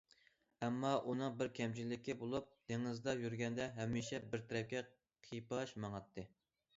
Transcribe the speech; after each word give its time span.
ئەمما 0.67 0.91
ئۇنىڭ 1.09 1.33
بىر 1.41 1.49
كەمچىلىكى 1.57 2.15
بولۇپ 2.21 2.47
دېڭىزدا 2.71 3.15
يۈرگەندە 3.25 3.67
ھەمىشە 3.75 4.21
بىر 4.31 4.43
تەرەپكە 4.49 4.81
قىيپاش 5.29 5.75
ماڭاتتى. 5.85 6.25